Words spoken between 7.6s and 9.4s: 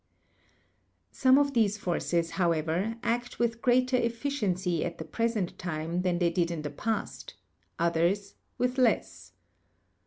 others with less.